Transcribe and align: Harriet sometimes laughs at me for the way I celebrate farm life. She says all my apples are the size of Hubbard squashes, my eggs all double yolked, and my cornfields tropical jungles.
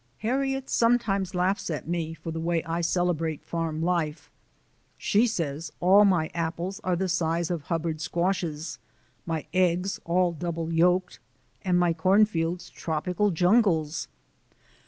Harriet 0.25 0.67
sometimes 0.67 1.35
laughs 1.35 1.69
at 1.69 1.87
me 1.87 2.15
for 2.15 2.31
the 2.31 2.39
way 2.39 2.63
I 2.63 2.81
celebrate 2.81 3.43
farm 3.45 3.83
life. 3.83 4.31
She 4.97 5.27
says 5.27 5.71
all 5.79 6.05
my 6.05 6.31
apples 6.33 6.81
are 6.83 6.95
the 6.95 7.07
size 7.07 7.51
of 7.51 7.61
Hubbard 7.65 8.01
squashes, 8.01 8.79
my 9.27 9.45
eggs 9.53 9.99
all 10.03 10.31
double 10.31 10.73
yolked, 10.73 11.19
and 11.61 11.77
my 11.77 11.93
cornfields 11.93 12.71
tropical 12.71 13.29
jungles. 13.29 14.07